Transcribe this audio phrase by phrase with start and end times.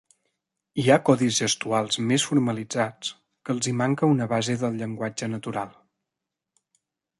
[0.83, 3.13] Hi ha codis gestual més formalitzats
[3.43, 5.79] que els hi manca una base del llenguatge natural.